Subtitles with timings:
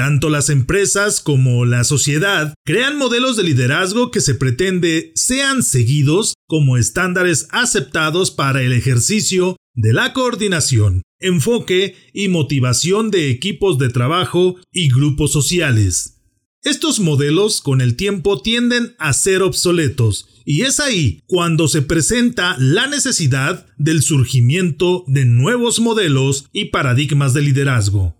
[0.00, 6.32] Tanto las empresas como la sociedad crean modelos de liderazgo que se pretende sean seguidos
[6.46, 13.90] como estándares aceptados para el ejercicio de la coordinación, enfoque y motivación de equipos de
[13.90, 16.22] trabajo y grupos sociales.
[16.62, 22.56] Estos modelos con el tiempo tienden a ser obsoletos y es ahí cuando se presenta
[22.58, 28.16] la necesidad del surgimiento de nuevos modelos y paradigmas de liderazgo.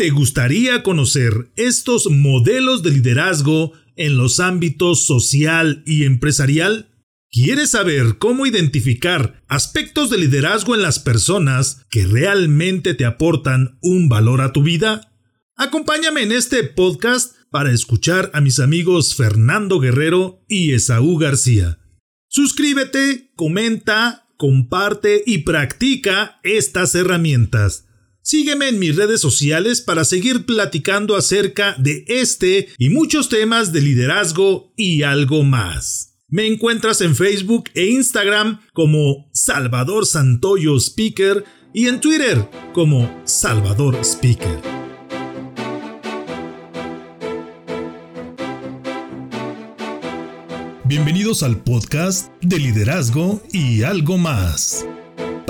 [0.00, 6.88] ¿Te gustaría conocer estos modelos de liderazgo en los ámbitos social y empresarial?
[7.30, 14.08] ¿Quieres saber cómo identificar aspectos de liderazgo en las personas que realmente te aportan un
[14.08, 15.12] valor a tu vida?
[15.54, 21.78] Acompáñame en este podcast para escuchar a mis amigos Fernando Guerrero y Esaú García.
[22.26, 27.84] Suscríbete, comenta, comparte y practica estas herramientas.
[28.30, 33.80] Sígueme en mis redes sociales para seguir platicando acerca de este y muchos temas de
[33.80, 36.20] liderazgo y algo más.
[36.28, 43.96] Me encuentras en Facebook e Instagram como Salvador Santoyo Speaker y en Twitter como Salvador
[44.04, 44.60] Speaker.
[50.84, 54.86] Bienvenidos al podcast de liderazgo y algo más.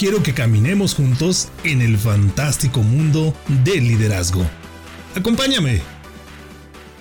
[0.00, 3.34] quiero que caminemos juntos en el fantástico mundo
[3.66, 4.40] del liderazgo.
[5.14, 5.82] Acompáñame.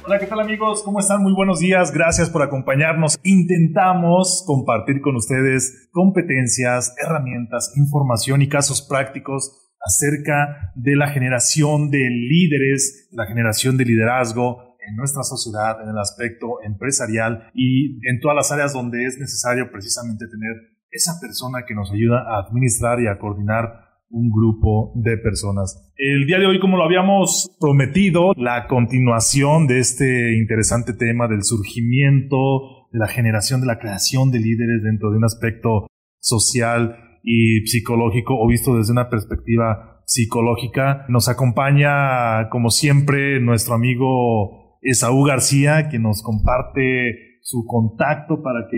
[0.05, 0.83] Hola, ¿qué tal amigos?
[0.83, 1.23] ¿Cómo están?
[1.23, 1.93] Muy buenos días.
[1.93, 3.17] Gracias por acompañarnos.
[3.23, 11.99] Intentamos compartir con ustedes competencias, herramientas, información y casos prácticos acerca de la generación de
[11.99, 18.35] líderes, la generación de liderazgo en nuestra sociedad, en el aspecto empresarial y en todas
[18.35, 23.07] las áreas donde es necesario precisamente tener esa persona que nos ayuda a administrar y
[23.07, 25.93] a coordinar un grupo de personas.
[25.95, 31.43] El día de hoy, como lo habíamos prometido, la continuación de este interesante tema del
[31.43, 35.87] surgimiento, de la generación, de la creación de líderes dentro de un aspecto
[36.19, 41.05] social y psicológico o visto desde una perspectiva psicológica.
[41.07, 48.77] Nos acompaña, como siempre, nuestro amigo Esaú García, que nos comparte su contacto para que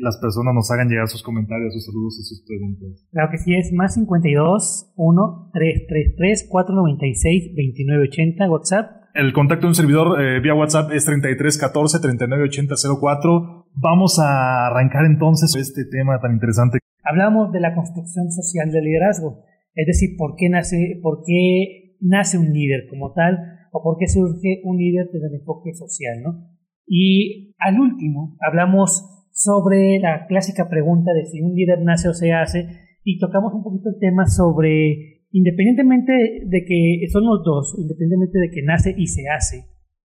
[0.00, 3.06] las personas nos hagan llegar sus comentarios, sus saludos y sus preguntas.
[3.12, 8.86] Claro que sí, es más 52 1 333 496 2980 WhatsApp.
[9.14, 13.66] El contacto de un servidor eh, vía WhatsApp es 3314 3980 04.
[13.78, 16.80] Vamos a arrancar entonces este tema tan interesante.
[17.04, 19.44] Hablamos de la construcción social del liderazgo,
[19.74, 23.38] es decir, por qué nace, por qué nace un líder como tal
[23.70, 26.59] o por qué surge un líder desde el enfoque social, ¿no?
[26.92, 32.32] Y al último, hablamos sobre la clásica pregunta de si un líder nace o se
[32.32, 32.66] hace
[33.04, 36.12] y tocamos un poquito el tema sobre, independientemente
[36.46, 39.66] de que son los dos, independientemente de que nace y se hace,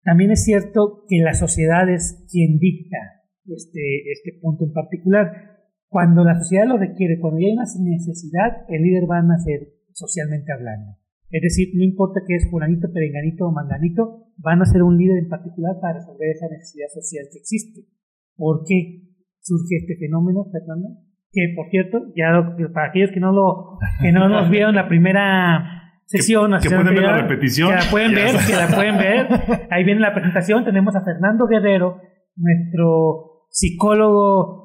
[0.05, 2.97] también es cierto que la sociedad es quien dicta
[3.47, 5.29] este, este punto en particular.
[5.89, 10.53] Cuando la sociedad lo requiere, cuando hay una necesidad, el líder va a nacer socialmente
[10.53, 11.00] hablando.
[11.31, 15.19] Es decir, no importa que es fulanito, perenganito o manganito, van a ser un líder
[15.23, 17.81] en particular para resolver esa necesidad social que existe.
[18.35, 19.07] ¿Por qué
[19.39, 20.89] surge este fenómeno, Fernando?
[21.31, 26.01] Que, por cierto, ya para aquellos que no lo que no nos vieron la primera
[26.05, 29.27] sesión, que, pueden ver la repetición, que la pueden ver, que la pueden ver.
[29.71, 30.65] Ahí viene la presentación.
[30.65, 32.01] Tenemos a Fernando Guerrero,
[32.35, 34.61] nuestro psicólogo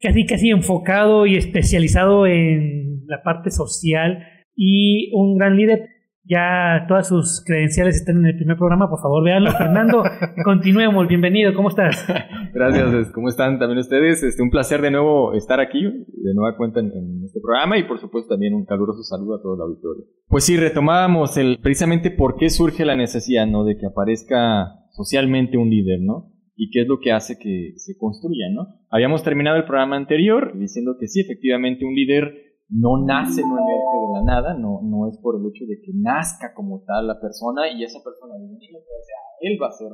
[0.00, 5.88] casi casi enfocado y especializado en la parte social y un gran líder
[6.28, 9.50] ya todas sus credenciales están en el primer programa, por favor, véanlo.
[9.52, 10.02] Fernando,
[10.44, 12.06] continuemos, bienvenido, ¿cómo estás?
[12.52, 14.22] Gracias, ¿cómo están también ustedes?
[14.22, 17.98] Este, un placer de nuevo estar aquí, de nueva cuenta en, este programa y por
[17.98, 20.04] supuesto también un caluroso saludo a todo el auditorio.
[20.28, 23.64] Pues sí, retomábamos el, precisamente por qué surge la necesidad, ¿no?
[23.64, 26.32] De que aparezca socialmente un líder, ¿no?
[26.60, 28.80] y qué es lo que hace que se construya, ¿no?
[28.90, 33.96] Habíamos terminado el programa anterior diciendo que sí, efectivamente un líder no nace, no emerge
[34.06, 37.20] de la nada, no, no es por el hecho de que nazca como tal la
[37.20, 38.34] persona y esa persona,
[39.40, 39.90] él va a ser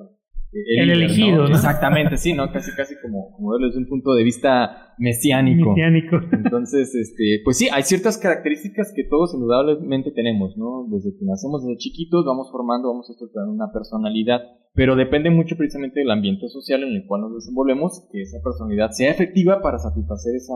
[0.54, 1.54] el, elegido, ¿no?
[1.54, 2.50] Exactamente, sí, ¿no?
[2.52, 5.70] Casi, casi como, como desde un punto de vista mesiánico.
[5.70, 6.16] Mesiánico.
[6.32, 10.86] Entonces, este, pues sí, hay ciertas características que todos indudablemente tenemos, ¿no?
[10.88, 14.42] Desde que nacemos desde chiquitos, vamos formando, vamos estructurando una personalidad,
[14.74, 18.90] pero depende mucho precisamente del ambiente social en el cual nos desenvolvemos, que esa personalidad
[18.90, 20.54] sea efectiva para satisfacer esa,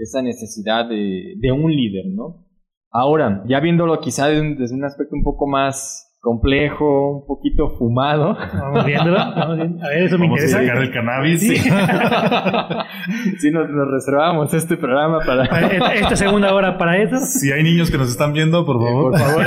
[0.00, 2.46] esa necesidad de, de un líder, ¿no?
[2.90, 8.34] Ahora, ya viéndolo quizá desde un aspecto un poco más complejo, un poquito fumado.
[8.34, 9.84] Vamos viéndolo, vamos viendo.
[9.84, 10.58] A ver, eso me interesa.
[10.58, 11.40] A sacar el cannabis.
[11.40, 11.56] Sí,
[13.38, 15.44] sí nos, nos, reservamos este programa para...
[15.94, 17.16] Esta segunda hora para eso.
[17.18, 19.12] Si hay niños que nos están viendo, por favor.
[19.12, 19.46] por favor.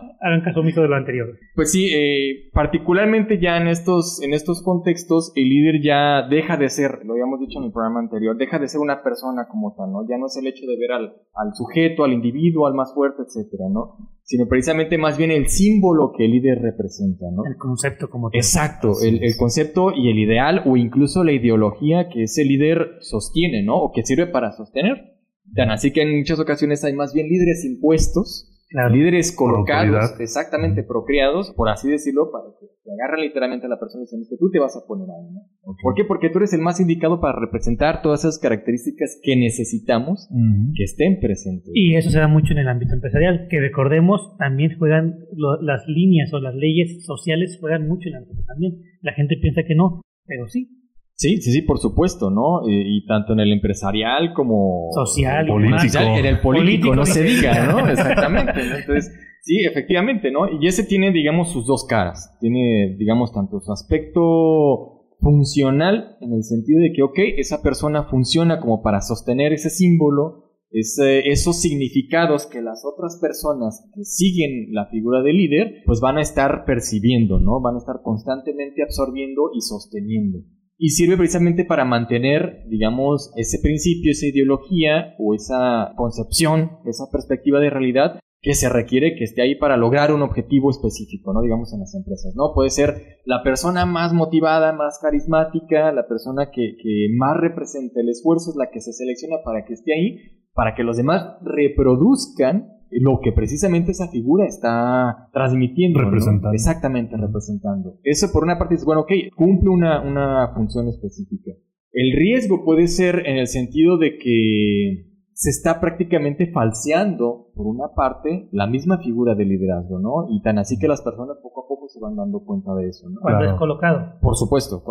[0.24, 1.38] hagan caso omiso de lo anterior.
[1.54, 6.70] Pues sí, eh, particularmente ya en estos, en estos contextos, el líder ya deja de
[6.70, 9.92] ser, lo habíamos dicho en el programa anterior, deja de ser una persona como tal,
[9.92, 10.08] ¿no?
[10.08, 13.22] Ya no es el hecho de ver al, al sujeto, al individuo, al más fuerte,
[13.22, 13.98] etcétera, ¿no?
[14.22, 17.44] Sino precisamente más bien el símbolo que el líder representa, ¿no?
[17.44, 18.38] El concepto como tal.
[18.38, 23.62] Exacto, el, el concepto y el ideal o incluso la ideología que ese líder sostiene,
[23.62, 23.76] ¿no?
[23.76, 25.12] O que sirve para sostener.
[25.54, 28.50] Tan así que en muchas ocasiones hay más bien líderes impuestos
[28.90, 34.02] líderes colocados, exactamente procreados, por así decirlo, para que te agarren literalmente a la persona
[34.02, 35.42] y dicen que tú te vas a poner ahí, ¿no?
[35.82, 36.04] ¿Por qué?
[36.04, 40.28] Porque tú eres el más indicado para representar todas esas características que necesitamos
[40.76, 41.70] que estén presentes.
[41.72, 45.18] Y eso se da mucho en el ámbito empresarial, que recordemos, también juegan
[45.62, 48.82] las líneas o las leyes sociales juegan mucho en el ámbito también.
[49.02, 50.83] La gente piensa que no, pero sí,
[51.16, 52.68] Sí, sí, sí, por supuesto, ¿no?
[52.68, 55.98] Y, tanto en el empresarial como social, político.
[56.00, 57.88] en el político, no se diga, ¿no?
[57.88, 58.60] Exactamente.
[58.60, 59.12] Entonces,
[59.42, 60.60] sí, efectivamente, ¿no?
[60.60, 62.36] Y ese tiene, digamos, sus dos caras.
[62.40, 68.58] Tiene, digamos, tanto su aspecto funcional en el sentido de que, ok, esa persona funciona
[68.58, 74.86] como para sostener ese símbolo, ese, esos significados que las otras personas que siguen la
[74.86, 77.60] figura del líder, pues van a estar percibiendo, ¿no?
[77.60, 80.40] Van a estar constantemente absorbiendo y sosteniendo
[80.76, 87.60] y sirve precisamente para mantener, digamos, ese principio, esa ideología o esa concepción, esa perspectiva
[87.60, 91.40] de realidad que se requiere que esté ahí para lograr un objetivo específico, ¿no?
[91.40, 92.52] Digamos en las empresas, ¿no?
[92.54, 98.10] Puede ser la persona más motivada, más carismática, la persona que, que más representa el
[98.10, 102.70] esfuerzo, es la que se selecciona para que esté ahí, para que los demás reproduzcan
[102.90, 106.00] lo que precisamente esa figura está transmitiendo.
[106.00, 106.52] Representando.
[106.52, 107.98] Exactamente, representando.
[108.04, 111.52] Eso por una parte es, bueno, ok, cumple una, una función específica.
[111.92, 115.13] El riesgo puede ser en el sentido de que
[115.44, 120.26] se está prácticamente falseando, por una parte, la misma figura de liderazgo, ¿no?
[120.30, 123.10] Y tan así que las personas poco a poco se van dando cuenta de eso,
[123.10, 123.20] ¿no?
[123.20, 124.14] Cuando es colocado.
[124.22, 124.82] Por supuesto,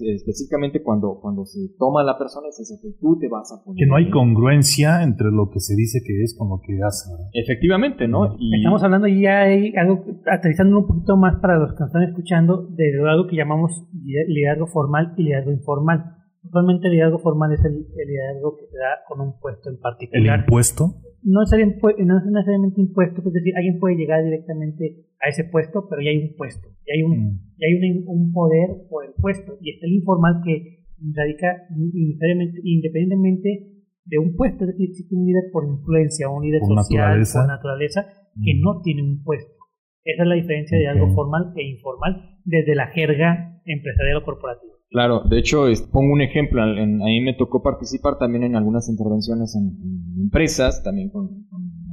[0.00, 3.62] específicamente cuando, cuando se toma la persona y se dice que tú te vas a
[3.62, 3.78] poner.
[3.78, 7.08] Que no hay congruencia entre lo que se dice que es con lo que hace.
[7.32, 8.34] Efectivamente, ¿no?
[8.40, 8.56] Y...
[8.56, 12.02] Estamos hablando y ya hay algo, aterrizando un poquito más para los que nos están
[12.02, 16.21] escuchando, de algo que llamamos liderazgo formal y liderazgo informal
[16.52, 20.36] Usualmente el liderazgo formal es el, liderazgo que se da con un puesto en particular.
[20.36, 21.00] ¿El impuesto?
[21.24, 25.88] No es, no es necesariamente impuesto, es decir, alguien puede llegar directamente a ese puesto,
[25.88, 27.40] pero ya hay un puesto, ya hay un, mm.
[27.56, 29.56] ya hay un, poder por el puesto.
[29.62, 33.72] Y está el informal que radica independientemente
[34.04, 38.04] de un puesto, es decir, existe un líder por influencia, un líder social por naturaleza
[38.44, 38.60] que mm.
[38.60, 39.56] no tiene un puesto.
[40.04, 44.72] Esa es la diferencia de algo formal e informal desde la jerga empresarial o corporativa.
[44.92, 49.56] Claro, de hecho, pongo un ejemplo, a mí me tocó participar también en algunas intervenciones
[49.56, 51.46] en, empresas, también con,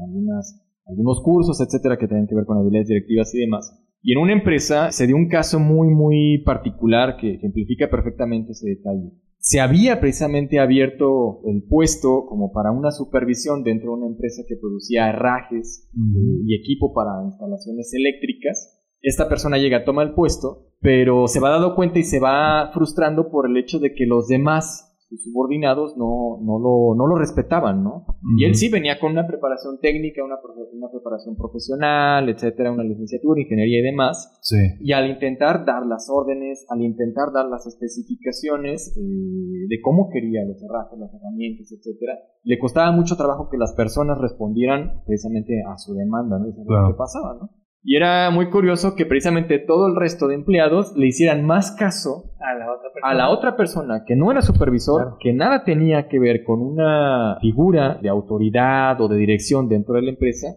[0.04, 3.74] algunas, algunos cursos, etcétera, que tienen que ver con habilidades directivas y demás.
[4.02, 8.70] Y en una empresa se dio un caso muy, muy particular que ejemplifica perfectamente ese
[8.70, 9.14] detalle.
[9.38, 14.58] Se había precisamente abierto el puesto como para una supervisión dentro de una empresa que
[14.58, 21.40] producía herrajes y equipo para instalaciones eléctricas esta persona llega, toma el puesto, pero se
[21.40, 25.24] va dando cuenta y se va frustrando por el hecho de que los demás, sus
[25.24, 28.06] subordinados, no, no, lo, no lo respetaban, ¿no?
[28.38, 30.36] Y él sí venía con una preparación técnica, una,
[30.74, 34.38] una preparación profesional, etcétera, una licenciatura, ingeniería y demás.
[34.42, 34.58] Sí.
[34.82, 40.46] Y al intentar dar las órdenes, al intentar dar las especificaciones eh, de cómo quería
[40.46, 45.78] los herrajes, las herramientas, etcétera, le costaba mucho trabajo que las personas respondieran precisamente a
[45.78, 46.50] su demanda, ¿no?
[46.50, 47.50] Eso es lo que pasaba, ¿no?
[47.82, 52.34] Y era muy curioso que precisamente todo el resto de empleados le hicieran más caso
[52.42, 56.10] a la otra persona, a la otra persona que no era supervisor, que nada tenía
[56.10, 60.48] que ver con una figura de autoridad o de dirección dentro de la empresa,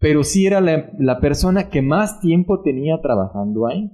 [0.00, 3.90] pero sí era la, la persona que más tiempo tenía trabajando ahí.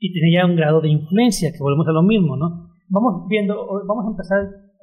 [0.00, 2.74] y tiene ya un grado de influencia, que volvemos a lo mismo, ¿no?
[2.88, 3.54] Vamos viendo,
[3.86, 4.38] vamos a empezar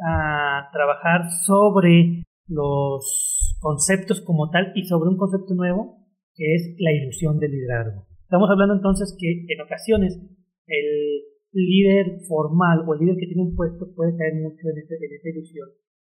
[0.08, 6.01] a trabajar sobre los conceptos como tal y sobre un concepto nuevo
[6.38, 8.08] es la ilusión del liderazgo.
[8.24, 10.20] Estamos hablando entonces que en ocasiones
[10.68, 11.22] el
[11.52, 15.68] líder formal o el líder que tiene un puesto puede caer mucho en, esa ilusión.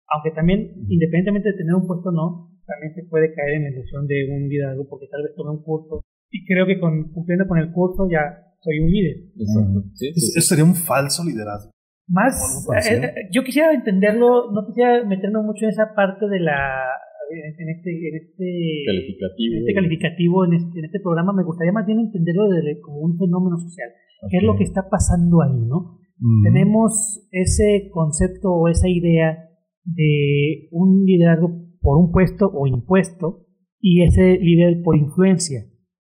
[0.10, 3.70] Aunque también, independientemente de tener un puesto o no, también se puede caer en la
[3.70, 7.48] ilusión de un liderazgo porque tal vez tome un curso y creo que con, cumpliendo
[7.48, 9.18] con el curso ya soy un líder.
[9.38, 9.84] Exacto.
[10.00, 11.72] Eso sería un falso liderazgo.
[12.10, 16.88] Más, eh, eh, yo quisiera entenderlo, no quisiera meternos mucho en esa parte de la,
[17.30, 21.72] en este, en este calificativo, en este, calificativo en, este, en este programa, me gustaría
[21.72, 23.90] más bien entenderlo de, como un fenómeno social.
[24.30, 26.00] ¿Qué es lo que está pasando ahí, no?
[26.44, 29.38] Tenemos ese concepto o esa idea
[29.84, 33.46] de un liderazgo por un puesto o impuesto
[33.80, 35.62] y ese líder por influencia.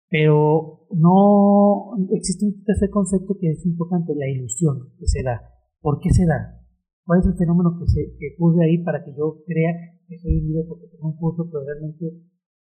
[0.09, 5.41] Pero no existe un tercer concepto que es importante, la ilusión que se da.
[5.79, 6.59] ¿Por qué se da?
[7.05, 9.71] ¿Cuál es el fenómeno que, se, que ocurre ahí para que yo crea
[10.11, 12.03] que soy líder porque tengo un curso, pero realmente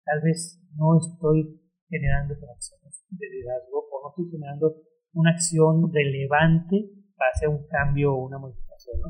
[0.05, 1.57] tal vez no estoy
[1.89, 4.77] generando acciones de liderazgo o no estoy generando
[5.13, 6.77] una acción relevante
[7.17, 9.09] para hacer un cambio o una modificación, ¿no?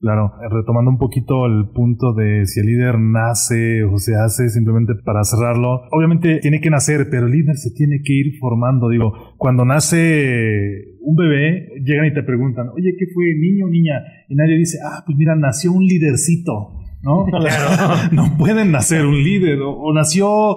[0.00, 4.94] Claro, retomando un poquito el punto de si el líder nace o se hace simplemente
[5.04, 8.88] para cerrarlo, obviamente tiene que nacer, pero el líder se tiene que ir formando.
[8.88, 14.00] Digo, cuando nace un bebé, llegan y te preguntan, oye, ¿qué fue, niño o niña?
[14.30, 16.80] Y nadie dice, ah, pues mira, nació un lidercito.
[17.02, 17.26] ¿No?
[18.12, 20.56] no pueden nacer un líder o, nació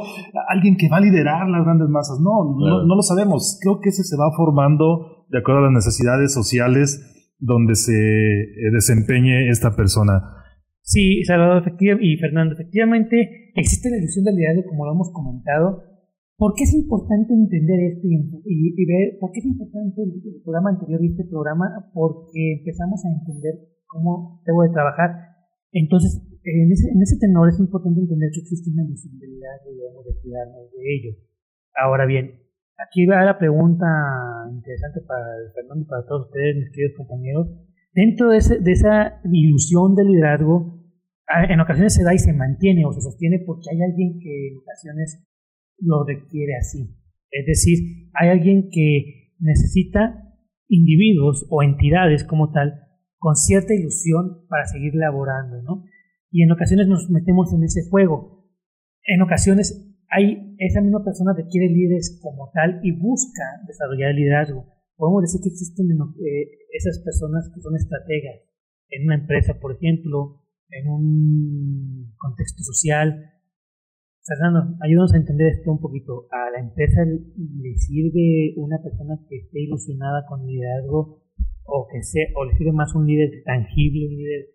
[0.50, 2.20] alguien que va a liderar las grandes masas.
[2.20, 3.60] No, no, no, lo sabemos.
[3.62, 8.72] Creo que ese se va formando de acuerdo a las necesidades sociales donde se eh,
[8.72, 10.44] desempeñe esta persona.
[10.82, 15.84] Sí, Salvador y Fernando, efectivamente existe la ilusión de liderazgo como lo hemos comentado.
[16.36, 21.00] ¿Por qué es importante entender esto y, ver por qué es importante el, programa anterior
[21.02, 21.66] y este programa?
[21.94, 23.54] Porque empezamos a entender
[23.88, 25.12] cómo debo de trabajar.
[25.72, 29.78] Entonces, en ese, en ese tenor es importante entender que existe una de liderazgo y
[29.78, 31.18] debemos de cuidarnos de ello.
[31.76, 32.44] Ahora bien,
[32.84, 33.86] Aquí va la pregunta
[34.52, 35.24] interesante para
[35.54, 37.48] Fernando y para todos ustedes, mis queridos compañeros.
[37.94, 40.82] Dentro de, esa ilusión de liderazgo,
[41.50, 44.58] en ocasiones se da y se mantiene o se sostiene porque hay alguien que en
[44.58, 45.24] ocasiones
[45.80, 46.90] lo requiere así.
[47.30, 50.34] Es decir, hay alguien que necesita
[50.68, 52.74] individuos o entidades como tal
[53.20, 55.86] con cierta ilusión para seguir laborando, ¿no?
[56.34, 58.50] Y en ocasiones nos metemos en ese juego.
[59.06, 59.70] En ocasiones
[60.10, 64.66] hay, esa misma persona requiere líderes como tal y busca desarrollar el liderazgo.
[64.98, 68.42] Podemos decir que existen eh, esas personas que son estrategas
[68.90, 73.30] en una empresa, por ejemplo, en un contexto social.
[74.26, 76.26] Fernando, ayúdanos a entender esto un poquito.
[76.32, 81.22] ¿A la empresa le sirve una persona que esté ilusionada con liderazgo
[81.66, 84.46] o que sea, o le sirve más un líder tangible, un líder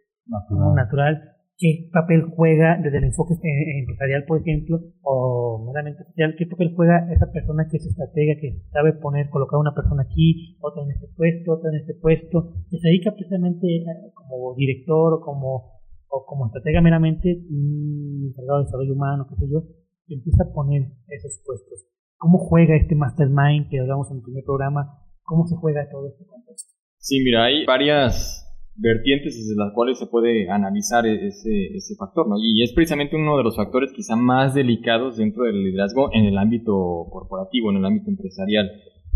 [0.75, 6.47] natural qué papel juega desde el enfoque eh, empresarial, por ejemplo, o meramente social, qué
[6.47, 10.85] papel juega esa persona que es estratega, que sabe poner, colocar una persona aquí, otra
[10.85, 13.85] en este puesto, otra en este puesto, que se dedica precisamente eh,
[14.15, 19.63] como director o como, o como estratega meramente, encargado de desarrollo humano, qué sé yo,
[20.07, 21.87] que empieza a poner esos puestos.
[22.19, 25.03] ¿Cómo juega este mastermind que hablamos en el primer programa?
[25.25, 26.73] ¿Cómo se juega todo este contexto?
[26.99, 28.48] Sí, mira, hay varias
[28.79, 32.37] vertientes desde las cuales se puede analizar e-, ese, ese factor, ¿no?
[32.39, 36.39] Y es precisamente uno de los factores quizá más delicados dentro del liderazgo en el
[36.39, 38.71] ámbito corporativo, en el ámbito empresarial.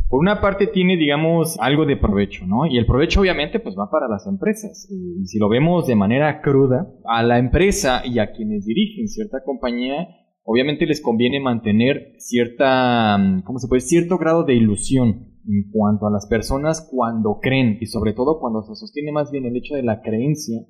[0.08, 2.66] Por una parte tiene, digamos, algo de provecho, ¿no?
[2.66, 4.86] Y el provecho obviamente pues va para las empresas.
[4.90, 9.42] Y si lo vemos de manera cruda, a la empresa y a quienes dirigen cierta
[9.42, 10.08] compañía,
[10.44, 13.80] obviamente les conviene mantener cierta, ¿cómo se puede?
[13.80, 18.62] Cierto grado de ilusión en cuanto a las personas cuando creen y sobre todo cuando
[18.62, 20.60] se sostiene más bien el hecho de la creencia,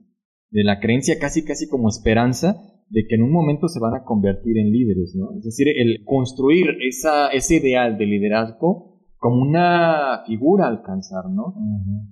[0.51, 2.57] de la creencia casi casi como esperanza
[2.89, 5.37] de que en un momento se van a convertir en líderes, ¿no?
[5.39, 11.55] Es decir, el construir esa, ese ideal de liderazgo como una figura a alcanzar, ¿no?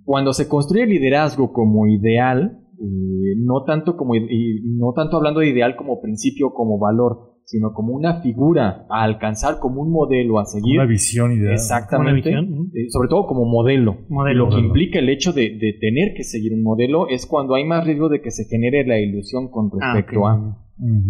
[0.05, 5.41] Cuando se construye el liderazgo como ideal, eh, no tanto como y no tanto hablando
[5.41, 10.39] de ideal como principio como valor, sino como una figura a alcanzar, como un modelo
[10.39, 10.79] a seguir.
[10.79, 11.55] Una visión ideal.
[11.55, 12.31] Exactamente.
[12.31, 14.03] Eh, sobre todo como modelo.
[14.09, 14.45] modelo.
[14.45, 17.85] Lo que implica el hecho de, tener que seguir un modelo es cuando hay más
[17.85, 20.59] riesgo de que se genere la ilusión con ah, respecto a...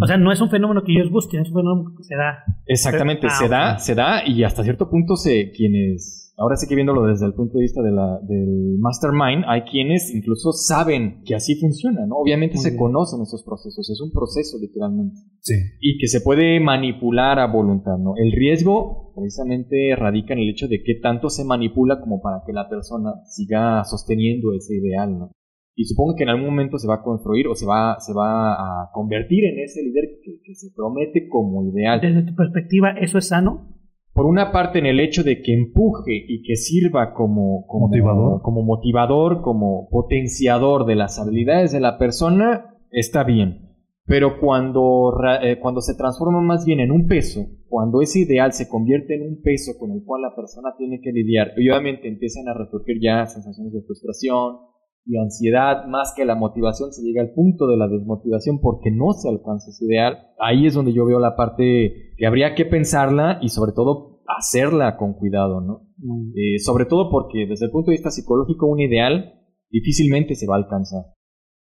[0.00, 2.42] O sea, no es un fenómeno que ellos busquen, es un fenómeno que se da.
[2.66, 6.74] Exactamente, ah, se da, se da y hasta cierto punto se quienes ahora sí que
[6.74, 11.34] viéndolo desde el punto de vista de la, del mastermind, hay quienes incluso saben que
[11.34, 12.16] así funciona, ¿no?
[12.16, 15.20] Obviamente se conocen esos procesos, es un proceso literalmente.
[15.40, 15.54] Sí.
[15.80, 18.14] Y que se puede manipular a voluntad, ¿no?
[18.16, 22.54] El riesgo, precisamente radica en el hecho de qué tanto se manipula como para que
[22.54, 25.30] la persona siga sosteniendo ese ideal, ¿no?
[25.76, 28.52] Y supongo que en algún momento se va a construir o se va, se va
[28.52, 32.00] a convertir en ese líder que, se promete como ideal.
[32.00, 33.79] Desde tu perspectiva, ¿eso es sano?
[34.20, 38.42] Por una parte, en el hecho de que empuje y que sirva como, como, motivador.
[38.42, 43.70] como motivador, como potenciador de las habilidades de la persona, está bien.
[44.04, 48.68] Pero cuando, eh, cuando se transforma más bien en un peso, cuando ese ideal se
[48.68, 52.46] convierte en un peso con el cual la persona tiene que lidiar, y obviamente empiezan
[52.48, 54.58] a resurgir ya sensaciones de frustración
[55.06, 59.12] y ansiedad, más que la motivación, se llega al punto de la desmotivación porque no
[59.12, 63.38] se alcanza ese ideal, ahí es donde yo veo la parte que habría que pensarla
[63.40, 65.88] y sobre todo hacerla con cuidado, ¿no?
[65.98, 66.32] Mm.
[66.36, 69.34] Eh, sobre todo porque desde el punto de vista psicológico un ideal
[69.70, 71.04] difícilmente se va a alcanzar.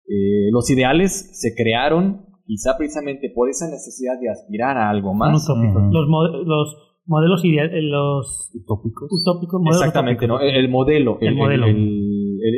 [0.07, 5.47] Eh, los ideales se crearon quizá precisamente por esa necesidad de aspirar a algo más.
[5.49, 6.09] los,
[6.47, 9.09] los, modelos ideales, eh, los utópicos.
[9.11, 10.41] utópicos Exactamente, ¿no?
[10.41, 11.19] El, modelo.
[11.21, 11.67] El, modelo.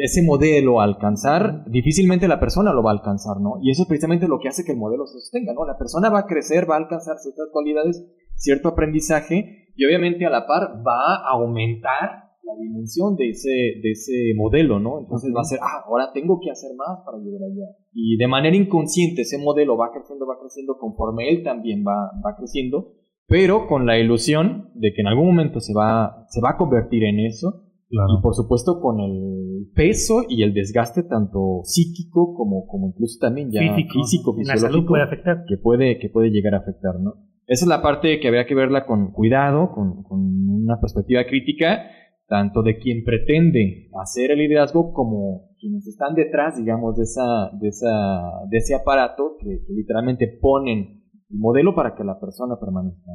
[0.03, 3.55] ese modelo alcanzar, difícilmente la persona lo va a alcanzar, ¿no?
[3.63, 5.67] Y eso es precisamente lo que hace que el modelo se sostenga, ¿no?
[5.67, 8.05] La persona va a crecer, va a alcanzar ciertas cualidades,
[8.41, 13.91] cierto aprendizaje, y obviamente a la par va a aumentar la dimensión de ese, de
[13.93, 14.99] ese modelo, ¿no?
[14.99, 17.77] Entonces va a ser, ah, ahora tengo que hacer más para llegar allá.
[17.93, 22.37] Y de manera inconsciente ese modelo va creciendo, va creciendo conforme él también va, va
[22.37, 22.95] creciendo,
[23.27, 27.05] pero con la ilusión de que en algún momento se va, se va a convertir
[27.05, 27.67] en eso.
[27.93, 33.51] Y por supuesto con el peso y el desgaste tanto psíquico como, como incluso también
[33.51, 35.45] ya físico, fisiológico, afectar.
[35.49, 37.15] Que puede, que puede llegar a afectar, ¿no?
[37.51, 41.83] Esa es la parte que habría que verla con cuidado, con, con una perspectiva crítica,
[42.29, 47.67] tanto de quien pretende hacer el liderazgo como quienes están detrás, digamos, de, esa, de,
[47.67, 53.11] esa, de ese aparato que, literalmente ponen el modelo para que la persona permanezca.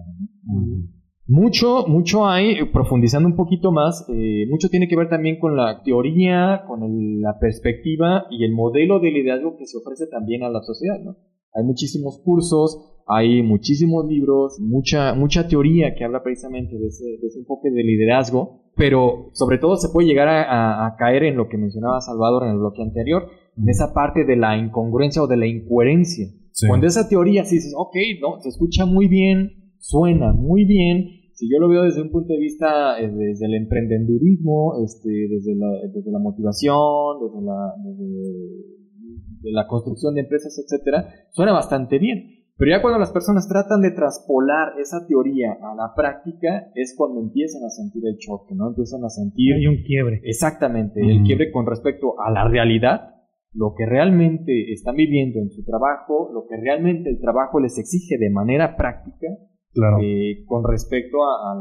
[1.28, 5.82] Mucho, mucho hay, profundizando un poquito más, eh, mucho tiene que ver también con la
[5.82, 6.82] teoría, con
[7.22, 11.00] la perspectiva y el modelo de liderazgo que se ofrece también a la sociedad.
[11.02, 11.16] ¿no?
[11.54, 17.06] Hay muchísimos cursos, hay muchísimos libros, mucha, mucha teoría que habla precisamente de ese,
[17.38, 22.02] enfoque de liderazgo, pero sobre todo se puede llegar a, caer en lo que mencionaba
[22.02, 23.28] Salvador en el bloque anterior,
[23.58, 26.28] en esa parte de la incongruencia o de la incoherencia.
[26.68, 31.52] Cuando esa teoría si dices, ok, no, se escucha muy bien, suena muy bien, si
[31.52, 35.68] yo lo veo desde un punto de vista, eh, desde el emprendedurismo, este, desde, la,
[35.94, 42.45] desde la motivación, desde la, desde la construcción de empresas, etcétera, suena bastante bien.
[42.58, 47.20] Pero ya cuando las personas tratan de traspolar esa teoría a la práctica, es cuando
[47.20, 48.70] empiezan a sentir el choque, ¿no?
[48.70, 49.56] Empiezan a sentir...
[49.56, 50.22] Hay un quiebre.
[50.24, 53.16] Exactamente, el quiebre con respecto a la realidad,
[53.54, 58.18] lo que realmente están viviendo en su trabajo, lo que realmente el trabajo les exige
[58.18, 59.28] de manera práctica,
[59.74, 59.98] claro.
[60.02, 61.56] Eh, con respecto a,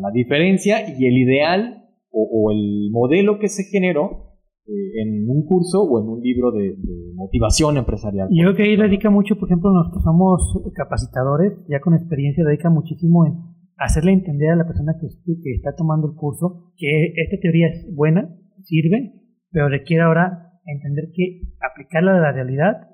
[0.00, 4.35] la, diferencia y el ideal o el modelo que se generó
[4.68, 6.76] en un curso o en un libro de,
[7.14, 8.28] motivación empresarial.
[8.30, 12.68] Yo creo que ahí radica mucho, por ejemplo, nosotros somos capacitadores, ya con experiencia, radica
[12.68, 13.34] muchísimo en
[13.78, 15.08] hacerle entender a la persona que,
[15.42, 19.12] que está tomando el curso que esta teoría es buena, sirve,
[19.50, 22.90] pero requiere ahora entender que aplicarla a la realidad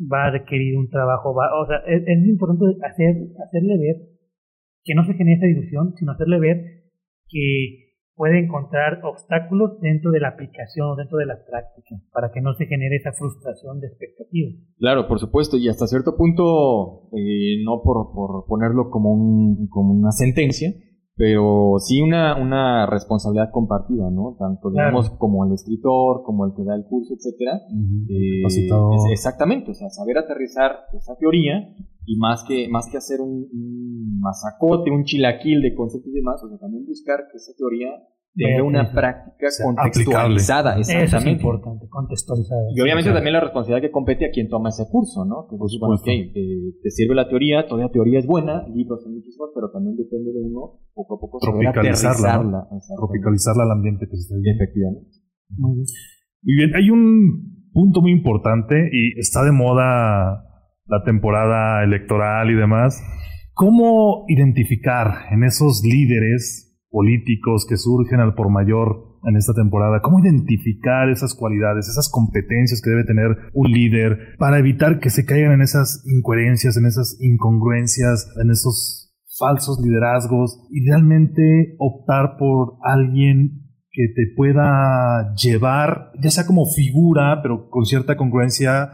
[0.00, 3.14] va a requerir un trabajo, va, o sea, es, es importante hacer,
[3.46, 3.96] hacerle ver
[4.82, 6.56] que no se genere esa ilusión, sino hacerle ver
[7.28, 7.83] que
[8.16, 12.54] puede encontrar obstáculos dentro de la aplicación o dentro de la práctica para que no
[12.54, 14.50] se genere esa frustración de expectativa.
[14.78, 19.92] Claro, por supuesto, y hasta cierto punto, eh, no por, por ponerlo como, un, como
[19.92, 20.70] una sentencia,
[21.16, 24.36] pero sí una, una responsabilidad compartida, ¿no?
[24.38, 27.60] Tanto, digamos, como el escritor, como el que da el curso, etcétera.
[28.08, 28.42] Eh,
[29.12, 31.68] exactamente, o sea, saber aterrizar esa teoría
[32.04, 36.42] y más que, más que hacer un, un masacote, un chilaquil de conceptos y demás,
[36.42, 37.90] o sea, también buscar que esa teoría
[38.34, 40.78] tenga una práctica contextualizada.
[40.78, 41.04] Exactamente.
[41.04, 42.62] Eso es importante, contextualizada.
[42.74, 45.46] Y obviamente también la responsabilidad que compete a quien toma ese curso, ¿no?
[45.48, 49.14] Que, pues, bueno, okay, te, sirve la teoría, toda la teoría es buena, libros son
[49.14, 54.22] muchísimos, pero también depende de uno poco a poco tropicalizarla, tropicalizarla al ambiente que se
[54.22, 54.64] está viviendo.
[54.64, 55.10] Efectivamente.
[55.56, 55.86] Muy bien.
[56.42, 60.44] Muy bien, hay un punto muy importante y está de moda
[60.86, 63.02] la temporada electoral y demás.
[63.54, 70.20] ¿Cómo identificar en esos líderes políticos que surgen al por mayor en esta temporada, cómo
[70.20, 75.54] identificar esas cualidades, esas competencias que debe tener un líder para evitar que se caigan
[75.54, 83.64] en esas incoherencias, en esas incongruencias, en esos falsos liderazgos y realmente optar por alguien
[83.90, 88.88] que te pueda llevar, ya sea como figura, pero con cierta congruencia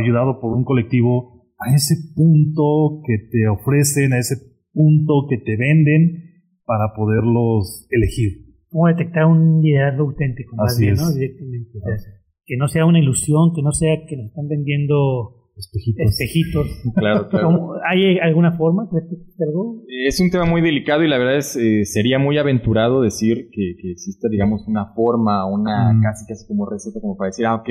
[0.00, 4.36] ayudado por un colectivo a ese punto que te ofrecen, a ese
[4.72, 6.31] punto que te venden
[6.72, 8.30] para poderlos elegir.
[8.70, 10.56] ¿Cómo detectar un liderazgo auténtico?
[10.56, 11.00] Más Así bien, es.
[11.02, 11.12] ¿no?
[11.12, 11.70] Directamente.
[11.78, 12.12] O sea,
[12.46, 16.06] que no sea una ilusión, que no sea que nos están vendiendo Espejitos.
[16.10, 16.66] espejitos.
[16.96, 17.46] Claro, claro.
[17.48, 18.88] ¿Cómo- ¿Hay alguna forma?
[18.90, 19.82] ¿Crees que existe algo?
[20.08, 23.74] Es un tema muy delicado y la verdad es eh, sería muy aventurado decir que,
[23.80, 26.00] que exista, digamos, una forma, una Mm.
[26.02, 27.68] casi casi como receta, como para decir, ah, ok,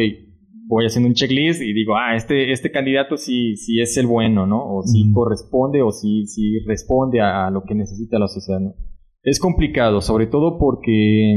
[0.68, 4.46] voy haciendo un checklist y digo, ah, este, este candidato sí, sí es el bueno,
[4.46, 4.60] ¿no?
[4.76, 5.14] O sí Mm.
[5.14, 8.76] corresponde o sí, sí responde a, a lo que necesita la sociedad, ¿no?
[9.24, 11.36] Es complicado, sobre todo porque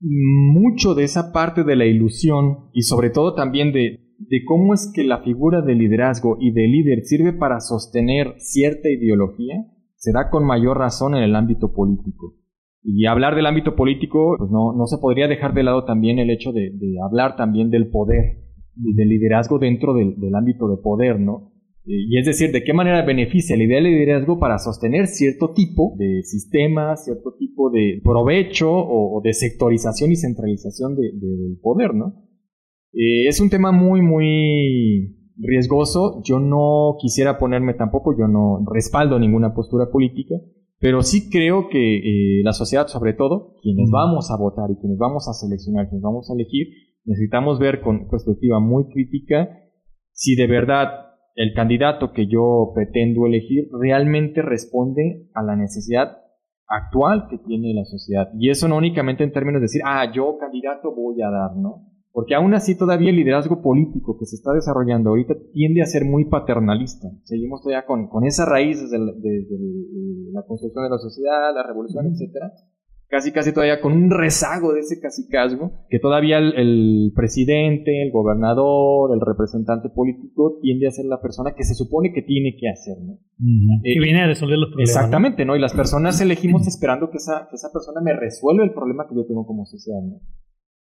[0.00, 4.74] mm, mucho de esa parte de la ilusión y sobre todo también de, de cómo
[4.74, 9.54] es que la figura de liderazgo y de líder sirve para sostener cierta ideología,
[9.96, 12.34] se da con mayor razón en el ámbito político.
[12.82, 16.30] Y hablar del ámbito político, pues no, no se podría dejar de lado también el
[16.30, 18.44] hecho de, de hablar también del poder
[18.76, 21.53] y del liderazgo dentro del, del ámbito de poder, ¿no?
[21.86, 25.94] Y es decir, de qué manera beneficia la idea del liderazgo para sostener cierto tipo
[25.98, 31.58] de sistema, cierto tipo de provecho o, o de sectorización y centralización de- de- del
[31.60, 32.24] poder, ¿no?
[32.94, 36.22] Eh, es un tema muy, muy riesgoso.
[36.24, 40.36] Yo no quisiera ponerme tampoco, yo no respaldo ninguna postura política,
[40.78, 44.96] pero sí creo que eh, la sociedad, sobre todo, quienes vamos a votar y quienes
[44.98, 46.68] vamos a seleccionar, quienes vamos a elegir,
[47.04, 49.48] necesitamos ver con perspectiva muy crítica
[50.12, 51.03] si de verdad
[51.34, 56.18] el candidato que yo pretendo elegir realmente responde a la necesidad
[56.66, 58.28] actual que tiene la sociedad.
[58.38, 61.90] Y eso no únicamente en términos de decir, ah, yo candidato voy a dar, ¿no?
[62.12, 66.04] Porque aún así todavía el liderazgo político que se está desarrollando ahorita tiende a ser
[66.04, 67.08] muy paternalista.
[67.24, 69.46] Seguimos todavía con, con esas raíces de, de
[70.32, 72.52] la construcción de la sociedad, la revolución, etcétera.
[73.14, 78.10] Casi, casi todavía con un rezago de ese casicazgo, que todavía el, el presidente, el
[78.10, 82.68] gobernador, el representante político tiende a ser la persona que se supone que tiene que
[82.68, 83.12] hacer, ¿no?
[83.84, 84.96] Eh, Que viene a resolver los problemas.
[84.96, 85.54] Exactamente, ¿no?
[85.54, 89.14] Y las personas elegimos esperando que esa, que esa persona me resuelva el problema que
[89.14, 90.20] yo tengo como sociedad, ¿no?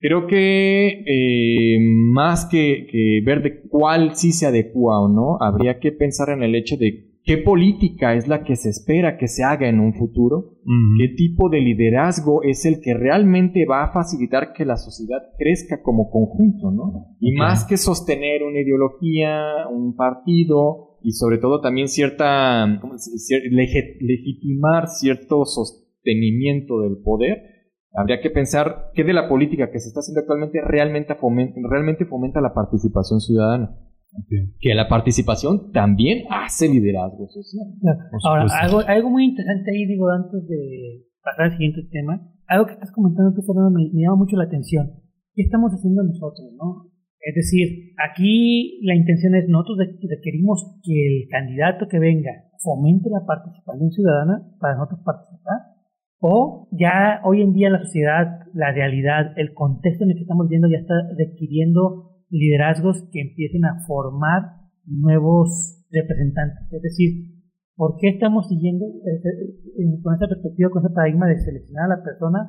[0.02, 5.80] Creo que eh, más que, que ver de cuál sí se adecua o no, habría
[5.80, 9.44] que pensar en el hecho de qué política es la que se espera que se
[9.44, 10.56] haga en un futuro,
[10.98, 15.84] qué tipo de liderazgo es el que realmente va a facilitar que la sociedad crezca
[15.84, 17.16] como conjunto, ¿no?
[17.20, 22.66] Y más que sostener una ideología, un partido y sobre todo también cierta,
[24.02, 27.44] legitimar cierto sostenimiento del poder,
[27.94, 32.06] habría que pensar qué de la política que se está haciendo actualmente realmente fomenta, realmente
[32.06, 33.78] fomenta la participación ciudadana.
[34.12, 34.58] Ok.
[34.60, 37.68] Que la participación también hace liderazgo social.
[37.82, 38.00] Claro.
[38.26, 42.74] Ahora, algo, algo muy interesante ahí, digo, antes de pasar al siguiente tema, algo que
[42.74, 44.90] estás comentando tú, Fernando, me, me llama mucho la atención.
[45.36, 46.90] ¿Qué estamos haciendo nosotros, no?
[47.22, 52.32] Es decir, aquí la intención es nosotros re- requerimos que el candidato que venga
[52.64, 55.60] fomente la participación ciudadana para nosotros participar,
[56.22, 60.48] o ya hoy en día la sociedad, la realidad, el contexto en el que estamos
[60.48, 64.42] viviendo ya está requiriendo liderazgos que empiecen a formar
[64.86, 66.72] nuevos representantes.
[66.72, 67.10] Es decir,
[67.76, 72.04] ¿por qué estamos siguiendo eh, con esta perspectiva, con ese paradigma de seleccionar a la
[72.04, 72.40] persona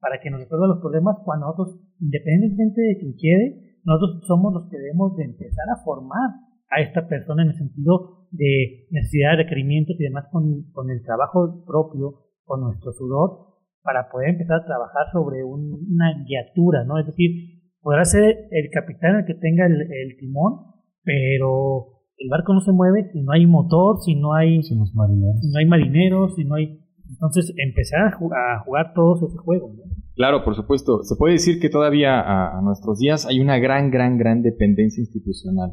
[0.00, 4.68] para que nos resuelva los problemas cuando nosotros, independientemente de quien quede, nosotros somos los
[4.70, 6.30] que debemos de empezar a formar
[6.70, 11.64] a esta persona en el sentido de necesidades, requerimientos y demás con, con el trabajo
[11.66, 16.98] propio, con nuestro sudor, para poder empezar a trabajar sobre un- una guiatura, ¿no?
[16.98, 20.66] Es decir, podrá ser el capitán el que tenga el, el timón,
[21.02, 24.60] pero el barco no se mueve si no hay motor, si no hay,
[24.94, 25.40] marineros.
[25.40, 26.78] si no hay marineros, si no hay...
[27.08, 29.82] Entonces, empezar a, ju- a jugar todos ese juego, ¿no?
[30.14, 31.02] Claro, por supuesto.
[31.02, 35.00] Se puede decir que todavía a, a nuestros días hay una gran, gran, gran dependencia
[35.00, 35.72] institucional.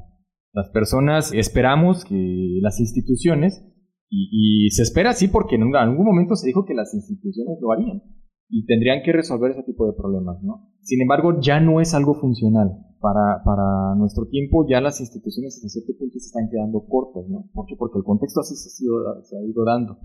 [0.54, 3.63] Las personas esperamos que las instituciones,
[4.10, 7.72] y, y se espera así porque en algún momento se dijo que las instituciones lo
[7.72, 8.02] harían
[8.50, 10.70] y tendrían que resolver ese tipo de problemas, ¿no?
[10.82, 12.72] Sin embargo, ya no es algo funcional.
[13.00, 17.46] Para, para nuestro tiempo ya las instituciones en cierto punto se están quedando cortas, ¿no?
[17.54, 17.76] ¿Por qué?
[17.78, 19.98] Porque el contexto así se ha, sido- se ha ido dando.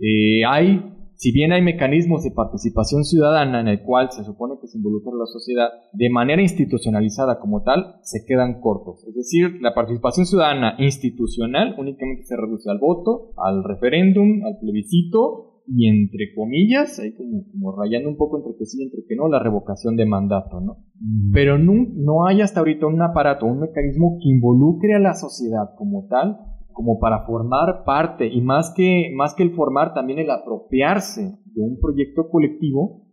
[0.00, 4.68] Eh, hay, si bien hay mecanismos de participación ciudadana en el cual se supone que
[4.68, 9.04] se involucra la sociedad, de manera institucionalizada como tal, se quedan cortos.
[9.06, 15.53] Es decir, la participación ciudadana institucional únicamente se reduce al voto, al referéndum, al plebiscito
[15.66, 19.16] y entre comillas, ahí como, como rayando un poco entre que sí y entre que
[19.16, 20.72] no, la revocación de mandato, ¿no?
[20.72, 21.30] Ujú.
[21.32, 25.74] Pero no, no hay hasta ahorita un aparato, un mecanismo que involucre a la sociedad
[25.76, 26.38] como tal,
[26.72, 31.62] como para formar parte, y más que, más que el formar, también el apropiarse de
[31.62, 33.04] un proyecto colectivo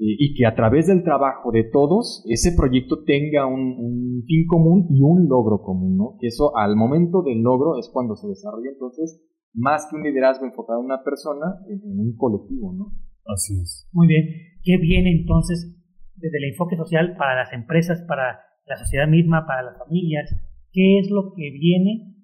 [0.00, 4.46] eh, y que a través del trabajo de todos, ese proyecto tenga un, un fin
[4.48, 6.16] común y un logro común, ¿no?
[6.18, 9.22] Que eso al momento del logro es cuando se desarrolla entonces
[9.54, 12.92] más que un liderazgo enfocado en una persona, en, un colectivo, ¿no?
[13.26, 13.88] Así es.
[13.92, 14.26] Muy bien.
[14.62, 15.76] ¿Qué viene entonces
[16.16, 20.34] desde el enfoque social para las empresas, para la sociedad misma, para las familias?
[20.72, 22.14] ¿Qué es lo que viene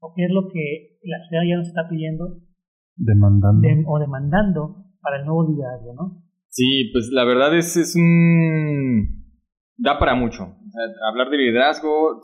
[0.00, 2.40] o qué es lo que la sociedad ya nos está pidiendo?
[2.96, 3.66] Demandando.
[3.86, 6.22] o demandando para el nuevo liderazgo, ¿no?
[6.48, 9.21] Sí, pues la verdad es, es un...
[9.76, 10.56] da para mucho.
[11.08, 12.20] hablar de liderazgo,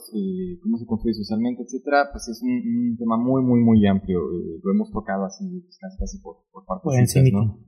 [0.63, 4.21] cómo se construye socialmente, etcétera, pues es un, tema muy, muy, muy amplio.
[4.21, 7.59] Eh, lo hemos tocado así, pues, casi, casi por, por partes, ¿no?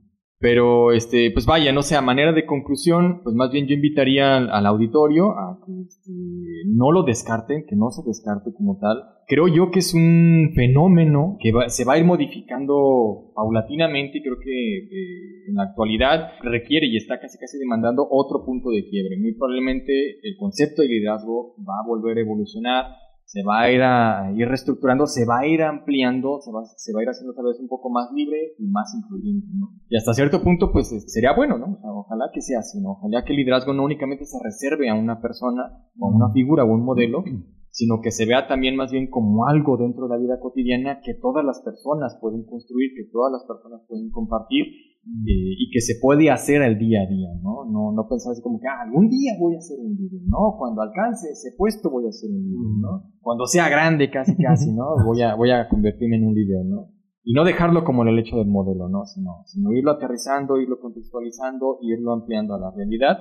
[0.41, 4.37] Pero, este, pues vaya, no sé, a manera de conclusión, pues más bien yo invitaría
[4.37, 6.11] al, auditorio a que este,
[6.65, 9.03] no lo descarten, que no se descarte como tal.
[9.27, 14.37] Creo yo que es un fenómeno que se va a ir modificando paulatinamente y creo
[14.43, 19.19] que en la actualidad requiere y está casi casi demandando otro punto de quiebre.
[19.19, 22.85] Muy probablemente el concepto de liderazgo va a volver a evolucionar
[23.31, 26.91] se va a ir, a, ir reestructurando, se va a ir ampliando, se va, se
[26.91, 29.71] va a ir haciendo tal vez un poco más libre y más incluyente, ¿no?
[29.87, 31.79] Y hasta cierto punto, pues sería bueno, ¿no?
[31.81, 32.91] ojalá que sea así, ¿no?
[32.99, 35.63] Ojalá que el liderazgo no únicamente se reserve a una persona
[35.97, 37.23] o a una figura o un modelo,
[37.69, 41.13] sino que se vea también más bien como algo dentro de la vida cotidiana que
[41.13, 44.65] todas las personas pueden construir, que todas las personas pueden compartir
[45.03, 47.65] eh, y que se puede hacer al día a día, ¿no?
[47.65, 50.55] No, no pensar así como que ah, algún día voy a ser un líder, ¿no?
[50.59, 53.11] Cuando alcance ese puesto voy a ser un líder, ¿no?
[53.19, 54.95] Cuando sea grande casi casi, ¿no?
[55.05, 56.89] Voy a, voy a convertirme en un líder, ¿no?
[57.23, 59.05] Y no dejarlo como el hecho del modelo, ¿no?
[59.05, 63.17] Sino, sino irlo aterrizando, irlo contextualizando, irlo ampliando a la realidad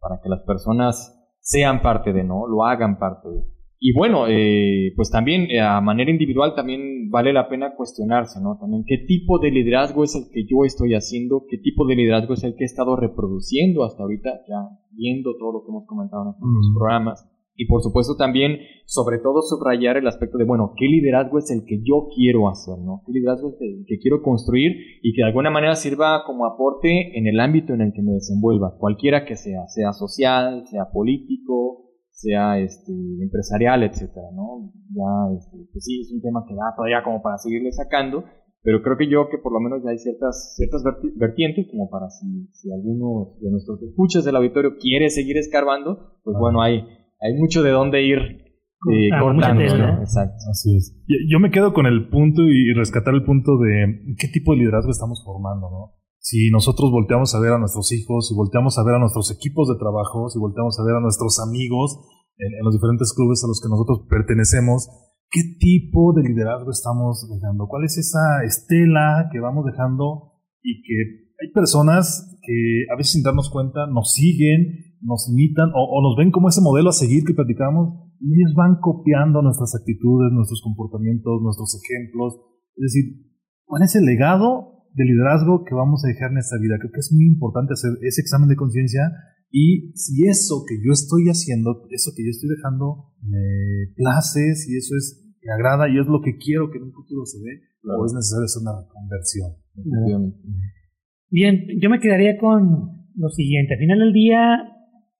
[0.00, 2.46] para que las personas sean parte de, ¿no?
[2.46, 3.42] Lo hagan parte de.
[3.84, 8.56] Y bueno, eh, pues también eh, a manera individual también vale la pena cuestionarse, ¿no?
[8.60, 12.34] También qué tipo de liderazgo es el que yo estoy haciendo, qué tipo de liderazgo
[12.34, 16.22] es el que he estado reproduciendo hasta ahorita, ya viendo todo lo que hemos comentado
[16.22, 17.28] en los programas.
[17.56, 21.64] Y por supuesto también, sobre todo, subrayar el aspecto de, bueno, ¿qué liderazgo es el
[21.66, 23.02] que yo quiero hacer, ¿no?
[23.04, 27.18] ¿Qué liderazgo es el que quiero construir y que de alguna manera sirva como aporte
[27.18, 31.81] en el ámbito en el que me desenvuelva, cualquiera que sea, sea social, sea político,
[32.12, 34.72] sea este, empresarial, etcétera, ¿no?
[34.94, 38.24] Ya, este, pues sí, es un tema que da todavía como para seguirle sacando,
[38.62, 40.84] pero creo que yo que por lo menos ya hay ciertas, ciertas
[41.16, 46.36] vertientes como para si, si alguno de nuestros escuchas del auditorio quiere seguir escarbando, pues
[46.38, 46.84] bueno, hay,
[47.20, 48.18] hay mucho de dónde ir
[48.90, 50.36] eh, cortando, Exacto.
[50.50, 50.96] Así es.
[51.28, 54.90] Yo, me quedo con el punto y rescatar el punto de qué tipo de liderazgo
[54.90, 56.01] estamos formando, ¿no?
[56.22, 59.66] Si nosotros volteamos a ver a nuestros hijos, si volteamos a ver a nuestros equipos
[59.66, 61.98] de trabajo, si volteamos a ver a nuestros amigos
[62.38, 64.86] en, los diferentes clubes a los que nosotros pertenecemos,
[65.30, 67.66] ¿qué tipo de liderazgo estamos dejando?
[67.66, 73.24] ¿Cuál es esa estela que vamos dejando y que hay personas que a veces sin
[73.24, 77.34] darnos cuenta nos siguen, nos imitan o, nos ven como ese modelo a seguir que
[77.34, 82.38] platicamos y ellos van copiando nuestras actitudes, nuestros comportamientos, nuestros ejemplos?
[82.76, 83.26] Es decir,
[83.66, 86.78] ¿cuál es el legado de liderazgo que vamos a dejar en esta vida.
[86.78, 89.12] Creo que es muy importante hacer ese examen de conciencia
[89.50, 94.76] y si eso que yo estoy haciendo, eso que yo estoy dejando, me place, si
[94.76, 97.60] eso es me agrada y es lo que quiero que en un futuro se dé,
[97.84, 99.50] o es necesario hacer una conversión.
[101.30, 103.74] Bien, yo me quedaría con lo siguiente.
[103.74, 104.40] Al final del día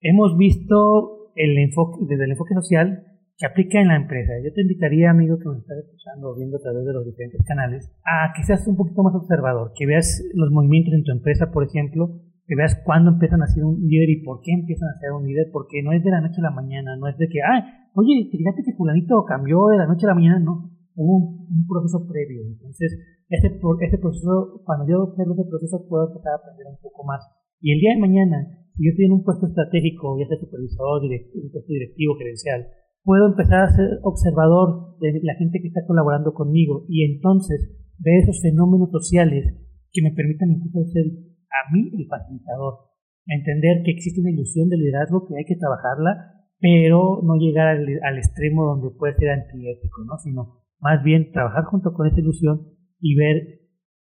[0.01, 4.33] hemos visto el enfoque, desde el enfoque social que aplica en la empresa.
[4.45, 7.43] Yo te invitaría, amigo, que nos estás escuchando o viendo a través de los diferentes
[7.43, 11.51] canales, a que seas un poquito más observador, que veas los movimientos en tu empresa,
[11.51, 14.99] por ejemplo, que veas cuándo empiezan a ser un líder y por qué empiezan a
[14.99, 17.29] ser un líder, porque no es de la noche a la mañana, no es de
[17.29, 21.47] que, ah, oye, fíjate que fulanito cambió de la noche a la mañana, no, hubo
[21.49, 22.43] un, proceso previo.
[22.43, 27.05] Entonces, ese, ese proceso, cuando yo observo ese proceso, puedo empezar a aprender un poco
[27.05, 27.23] más.
[27.61, 28.37] Y el día de mañana,
[28.75, 32.67] si yo estoy en un puesto estratégico, ya sea supervisor, directivo, un puesto directivo, gerencial,
[33.05, 38.23] puedo empezar a ser observador de la gente que está colaborando conmigo y entonces ver
[38.23, 39.45] esos fenómenos sociales
[39.93, 42.93] que me permitan incluso ser a mí el facilitador.
[43.27, 48.19] Entender que existe una ilusión de liderazgo que hay que trabajarla, pero no llegar al,
[48.19, 50.17] extremo donde puede ser antiético, ¿no?
[50.19, 52.69] sino más bien trabajar junto con esa ilusión
[53.01, 53.61] y ver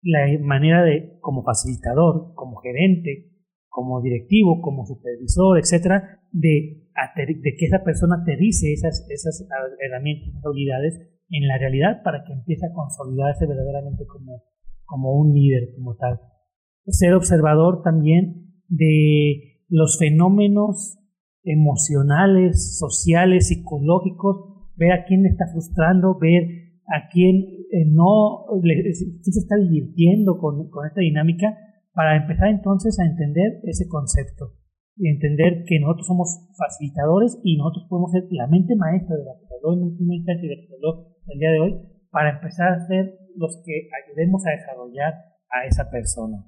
[0.03, 3.31] la manera de, como facilitador, como gerente,
[3.67, 6.80] como directivo, como supervisor, etcétera, de,
[7.15, 9.47] de que esa persona aterrice esas, esas
[9.79, 10.99] herramientas, esas habilidades
[11.29, 14.43] en la realidad para que empiece a consolidarse verdaderamente como,
[14.85, 16.19] como un líder, como tal.
[16.87, 20.97] Ser observador también de los fenómenos
[21.43, 26.43] emocionales, sociales, psicológicos, ver a quién le está frustrando, ver
[26.87, 27.37] a quién
[27.71, 31.57] eh, no le, se está divirtiendo con, con esta dinámica
[31.93, 34.60] para empezar entonces a entender ese concepto
[34.97, 40.15] y entender que nosotros somos facilitadores y nosotros podemos ser la mente maestra de la
[40.15, 41.73] instancia y de que habló el día de hoy,
[42.09, 45.13] para empezar a ser los que ayudemos a desarrollar
[45.49, 46.45] a esa persona.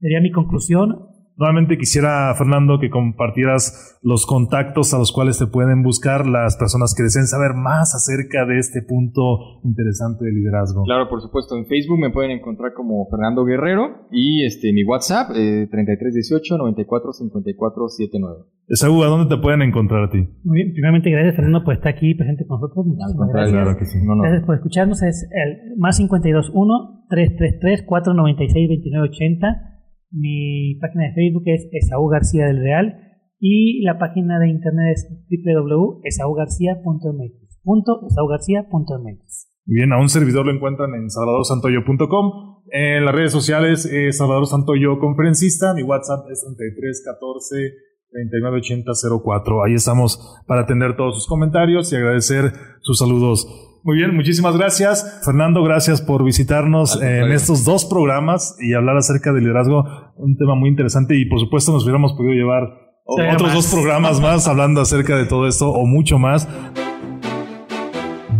[0.00, 1.17] Sería mi conclusión.
[1.38, 6.96] Nuevamente quisiera, Fernando, que compartieras los contactos a los cuales te pueden buscar las personas
[6.96, 10.82] que deseen saber más acerca de este punto interesante de liderazgo.
[10.82, 11.56] Claro, por supuesto.
[11.56, 17.12] En Facebook me pueden encontrar como Fernando Guerrero y este mi WhatsApp eh, 3318 94
[17.12, 18.36] 54 79.
[18.66, 20.18] Esaú, ¿a dónde te pueden encontrar a ti?
[20.42, 22.84] Muy bien, primeramente gracias Fernando por estar aquí presente con nosotros.
[22.84, 23.52] Muchísimas gracias.
[23.52, 23.98] Claro que sí.
[24.02, 24.22] No, no.
[24.22, 25.02] Gracias por escucharnos.
[25.02, 29.77] Es el más 521 333 496 2980.
[30.10, 33.00] Mi página de Facebook es Esaú García del Real
[33.38, 35.06] y la página de internet es
[35.44, 37.48] www.esaugarcia.mx.
[38.10, 39.48] .esaugarcia.mx.
[39.66, 42.62] Bien, a un servidor lo encuentran en salvadorsantoyo.com.
[42.70, 45.74] En las redes sociales, eh, Salvador Santoyo Conferencista.
[45.74, 47.74] Mi WhatsApp es 3314
[48.10, 49.64] 398004.
[49.66, 53.46] Ahí estamos para atender todos sus comentarios y agradecer sus saludos.
[53.84, 55.20] Muy bien, muchísimas gracias.
[55.24, 57.36] Fernando, gracias por visitarnos Al en contrario.
[57.36, 59.84] estos dos programas y hablar acerca del liderazgo,
[60.16, 62.62] un tema muy interesante y por supuesto nos hubiéramos podido llevar
[63.04, 63.54] otros más.
[63.54, 66.46] dos programas más hablando acerca de todo esto o mucho más.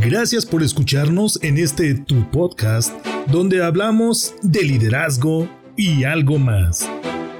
[0.01, 2.95] Gracias por escucharnos en este tu podcast
[3.31, 6.89] donde hablamos de liderazgo y algo más.